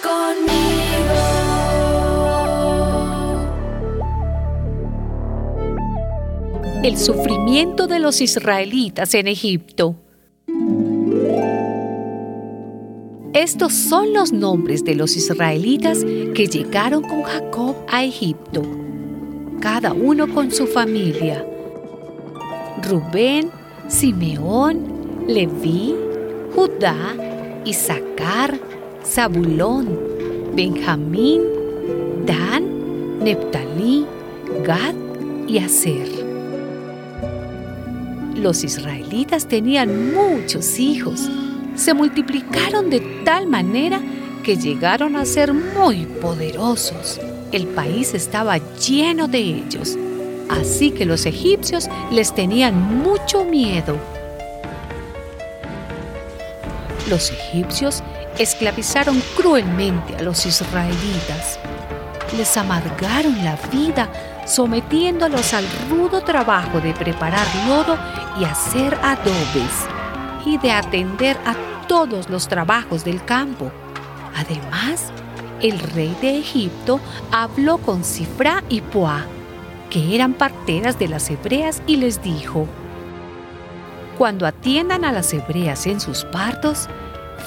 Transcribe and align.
conmigo. 0.00 0.82
El 6.82 6.96
sufrimiento 6.98 7.86
de 7.86 7.98
los 7.98 8.20
israelitas 8.20 9.14
en 9.14 9.28
Egipto. 9.28 9.96
Estos 13.34 13.72
son 13.72 14.12
los 14.12 14.32
nombres 14.32 14.84
de 14.84 14.94
los 14.94 15.16
israelitas 15.16 16.04
que 16.34 16.48
llegaron 16.48 17.02
con 17.02 17.22
Jacob 17.22 17.76
a 17.88 18.04
Egipto, 18.04 18.62
cada 19.60 19.92
uno 19.92 20.32
con 20.34 20.50
su 20.50 20.66
familia. 20.66 21.46
Rubén, 22.82 23.50
Simeón, 23.88 25.24
Leví, 25.28 25.94
Judá, 26.54 26.96
Isaacar, 27.64 28.60
Zabulón, 29.04 29.98
Benjamín, 30.54 31.42
Dan, 32.24 33.18
Neptalí, 33.18 34.06
Gad 34.64 34.94
y 35.48 35.58
Aser. 35.58 36.08
Los 38.36 38.64
israelitas 38.64 39.46
tenían 39.46 40.14
muchos 40.14 40.78
hijos. 40.78 41.28
Se 41.74 41.94
multiplicaron 41.94 42.90
de 42.90 43.00
tal 43.24 43.46
manera 43.46 44.00
que 44.42 44.56
llegaron 44.56 45.16
a 45.16 45.24
ser 45.24 45.52
muy 45.52 46.06
poderosos. 46.20 47.20
El 47.50 47.66
país 47.66 48.14
estaba 48.14 48.58
lleno 48.76 49.28
de 49.28 49.38
ellos, 49.38 49.96
así 50.48 50.90
que 50.90 51.04
los 51.04 51.26
egipcios 51.26 51.88
les 52.10 52.34
tenían 52.34 53.02
mucho 53.02 53.44
miedo. 53.44 53.96
Los 57.10 57.30
egipcios 57.30 58.02
esclavizaron 58.38 59.22
cruelmente 59.36 60.16
a 60.16 60.22
los 60.22 60.46
israelitas. 60.46 61.58
Les 62.36 62.56
amargaron 62.56 63.44
la 63.44 63.56
vida 63.70 64.08
sometiéndolos 64.46 65.54
al 65.54 65.66
rudo 65.90 66.22
trabajo 66.22 66.80
de 66.80 66.92
preparar 66.94 67.46
lodo 67.68 67.96
y 68.40 68.44
hacer 68.44 68.94
adobes 69.02 69.86
y 70.44 70.58
de 70.58 70.72
atender 70.72 71.36
a 71.44 71.54
todos 71.86 72.28
los 72.28 72.48
trabajos 72.48 73.04
del 73.04 73.24
campo. 73.24 73.70
Además, 74.36 75.12
el 75.60 75.78
rey 75.78 76.16
de 76.20 76.38
Egipto 76.38 77.00
habló 77.30 77.78
con 77.78 78.02
Cifra 78.02 78.64
y 78.68 78.80
Puá, 78.80 79.24
que 79.90 80.14
eran 80.14 80.34
parteras 80.34 80.98
de 80.98 81.08
las 81.08 81.30
hebreas, 81.30 81.82
y 81.86 81.96
les 81.96 82.22
dijo, 82.22 82.66
Cuando 84.18 84.46
atiendan 84.46 85.04
a 85.04 85.12
las 85.12 85.32
hebreas 85.32 85.86
en 85.86 86.00
sus 86.00 86.24
partos, 86.24 86.88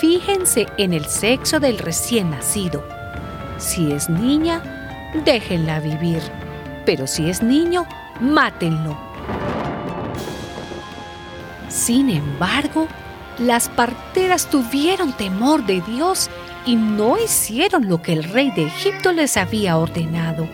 fíjense 0.00 0.66
en 0.78 0.92
el 0.92 1.04
sexo 1.06 1.60
del 1.60 1.78
recién 1.78 2.30
nacido. 2.30 2.86
Si 3.58 3.92
es 3.92 4.08
niña, 4.08 4.62
déjenla 5.24 5.80
vivir, 5.80 6.20
pero 6.84 7.06
si 7.06 7.30
es 7.30 7.42
niño, 7.42 7.86
mátenlo. 8.20 8.96
Sin 11.68 12.10
embargo, 12.10 12.88
las 13.38 13.68
parteras 13.68 14.48
tuvieron 14.48 15.12
temor 15.12 15.66
de 15.66 15.80
Dios 15.80 16.30
y 16.66 16.76
no 16.76 17.18
hicieron 17.18 17.88
lo 17.88 18.00
que 18.00 18.12
el 18.12 18.24
rey 18.24 18.50
de 18.52 18.66
Egipto 18.66 19.12
les 19.12 19.36
había 19.36 19.76
ordenado, 19.76 20.48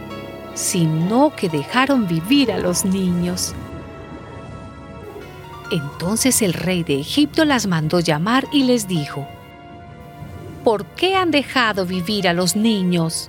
sino 0.54 1.34
que 1.36 1.48
dejaron 1.48 2.06
vivir 2.06 2.50
a 2.50 2.58
los 2.58 2.84
niños. 2.84 3.54
Entonces 5.70 6.42
el 6.42 6.52
rey 6.52 6.82
de 6.82 6.98
Egipto 6.98 7.44
las 7.44 7.66
mandó 7.66 8.00
llamar 8.00 8.46
y 8.50 8.64
les 8.64 8.88
dijo, 8.88 9.28
por 10.70 10.86
qué 10.86 11.16
han 11.16 11.32
dejado 11.32 11.84
vivir 11.84 12.28
a 12.28 12.32
los 12.32 12.54
niños. 12.54 13.28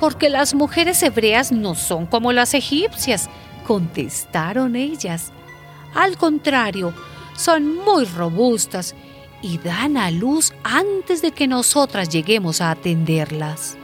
Porque 0.00 0.28
las 0.28 0.52
mujeres 0.52 1.00
hebreas 1.04 1.52
no 1.52 1.76
son 1.76 2.06
como 2.06 2.32
las 2.32 2.54
egipcias, 2.54 3.30
contestaron 3.64 4.74
ellas. 4.74 5.30
Al 5.94 6.16
contrario, 6.16 6.92
son 7.36 7.76
muy 7.76 8.04
robustas 8.04 8.96
y 9.42 9.58
dan 9.58 9.96
a 9.96 10.10
luz 10.10 10.52
antes 10.64 11.22
de 11.22 11.30
que 11.30 11.46
nosotras 11.46 12.08
lleguemos 12.08 12.60
a 12.60 12.72
atenderlas. 12.72 13.78